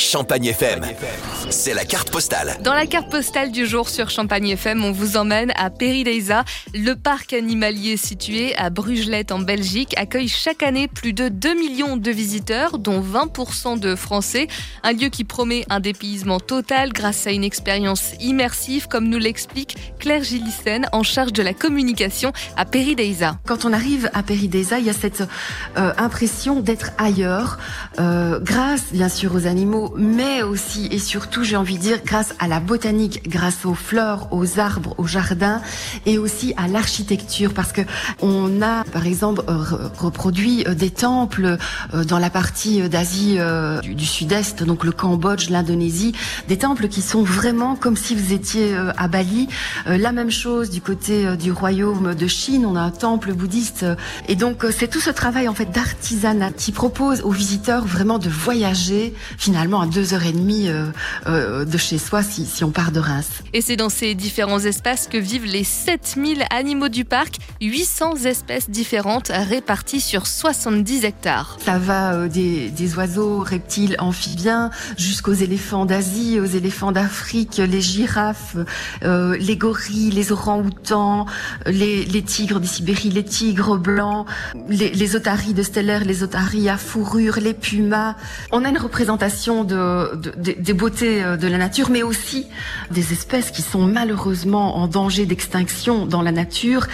[0.00, 0.86] Champagne FM.
[1.50, 2.56] C'est la carte postale.
[2.62, 6.44] Dans la carte postale du jour sur Champagne FM, on vous emmène à Perideisa.
[6.74, 11.96] Le parc animalier situé à Brugelette en Belgique accueille chaque année plus de 2 millions
[11.98, 14.48] de visiteurs, dont 20% de Français.
[14.84, 19.76] Un lieu qui promet un dépaysement total grâce à une expérience immersive, comme nous l'explique
[19.98, 23.38] Claire Gillissen, en charge de la communication à Perideisa.
[23.46, 25.24] Quand on arrive à Perideisa, il y a cette
[25.76, 27.58] euh, impression d'être ailleurs,
[27.98, 32.34] euh, grâce bien sûr aux animaux, mais aussi et surtout, j'ai envie de dire, grâce
[32.38, 35.60] à la botanique, grâce aux fleurs, aux arbres, aux jardins
[36.06, 37.82] et aussi à l'architecture, parce que
[38.20, 41.58] on a, par exemple, euh, reproduit euh, des temples
[41.94, 43.38] euh, dans la partie d'Asie
[43.82, 46.12] du, du Sud-Est, donc le Cambodge, l'Indonésie,
[46.48, 49.48] des temples qui sont vraiment comme si vous étiez à Bali.
[49.86, 53.86] La même chose du côté du royaume de Chine, on a un temple bouddhiste,
[54.28, 58.28] et donc c'est tout ce travail en fait d'artisanat qui propose aux visiteurs vraiment de
[58.28, 60.86] voyager finalement à deux heures et demie euh,
[61.26, 63.42] euh, de chez soi si, si on part de Reims.
[63.52, 68.70] Et c'est dans ces différents espaces que vivent les 7000 animaux du parc, 800 espèces
[68.70, 71.58] différentes réparties sur 70 hectares.
[71.64, 77.80] Ça va euh, des, des oiseaux, reptiles, amphibiens, jusqu'aux éléphants d'Asie, aux éléphants d'Afrique, les
[77.80, 78.56] girafes,
[79.02, 81.26] euh, les gorilles, les orang-outans,
[81.66, 84.26] les, les, tigres de Sibérie, les tigres blancs,
[84.68, 88.16] les, les otaries de stellaire, les otaries à fourrure, les pumas.
[88.52, 92.46] On a une représentation de, de, des beautés euh, de la nature, mais aussi
[92.90, 96.86] des espèces qui sont malheureusement en danger d'extinction dans la nature.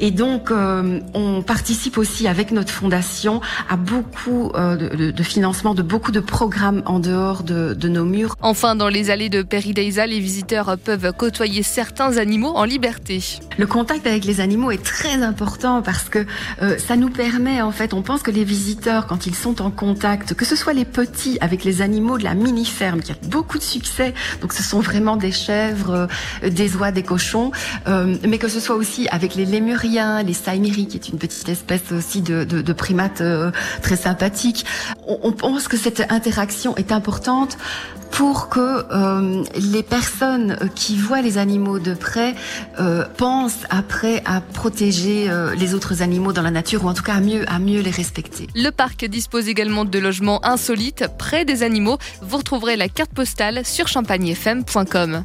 [0.00, 5.74] Et donc, euh, on participe aussi avec notre fondation à beaucoup euh, de, de, financement
[5.74, 8.36] de beaucoup de programmes en dehors de, de nos murs.
[8.42, 13.22] Enfin, dans les allées de Perideisa, les visiteurs peuvent côtoyer certains animaux en liberté.
[13.58, 16.26] Le contact avec les animaux est très important parce que
[16.62, 19.70] euh, ça nous permet, en fait, on pense que les visiteurs, quand ils sont en
[19.70, 21.82] contact, que ce soit les petits avec les
[22.16, 26.08] de la mini-ferme, qui a beaucoup de succès, donc ce sont vraiment des chèvres,
[26.42, 27.50] euh, des oies, des cochons,
[27.88, 31.48] euh, mais que ce soit aussi avec les lémuriens, les saimiri, qui est une petite
[31.48, 32.74] espèce aussi de, de,
[33.20, 33.50] euh,
[33.82, 34.64] très sympathique.
[35.06, 37.58] On, on pense que cette interaction est importante
[38.16, 42.34] pour que euh, les personnes qui voient les animaux de près
[42.80, 47.02] euh, pensent après à protéger euh, les autres animaux dans la nature ou en tout
[47.02, 48.46] cas mieux, à mieux les respecter.
[48.54, 51.98] Le parc dispose également de logements insolites près des animaux.
[52.22, 55.24] Vous retrouverez la carte postale sur champagnefm.com.